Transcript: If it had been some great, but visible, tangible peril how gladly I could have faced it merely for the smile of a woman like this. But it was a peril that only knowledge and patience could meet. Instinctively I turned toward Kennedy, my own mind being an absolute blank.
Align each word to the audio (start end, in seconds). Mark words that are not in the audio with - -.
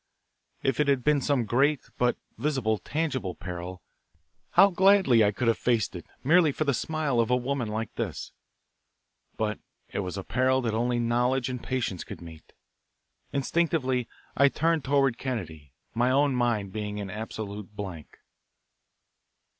If 0.63 0.79
it 0.79 0.87
had 0.87 1.03
been 1.03 1.21
some 1.21 1.45
great, 1.45 1.87
but 1.99 2.17
visible, 2.35 2.79
tangible 2.79 3.35
peril 3.35 3.83
how 4.53 4.71
gladly 4.71 5.23
I 5.23 5.29
could 5.31 5.47
have 5.47 5.59
faced 5.59 5.95
it 5.95 6.07
merely 6.23 6.51
for 6.51 6.63
the 6.63 6.73
smile 6.73 7.19
of 7.19 7.29
a 7.29 7.35
woman 7.35 7.67
like 7.67 7.93
this. 7.93 8.31
But 9.37 9.59
it 9.89 9.99
was 9.99 10.17
a 10.17 10.23
peril 10.23 10.59
that 10.61 10.73
only 10.73 10.97
knowledge 10.97 11.49
and 11.49 11.61
patience 11.61 12.03
could 12.03 12.19
meet. 12.19 12.51
Instinctively 13.31 14.07
I 14.35 14.49
turned 14.49 14.83
toward 14.83 15.19
Kennedy, 15.19 15.71
my 15.93 16.09
own 16.09 16.33
mind 16.35 16.73
being 16.73 16.99
an 16.99 17.11
absolute 17.11 17.75
blank. 17.75 18.17